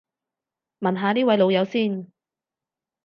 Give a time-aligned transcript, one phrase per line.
[0.81, 2.11] 問下呢位老友先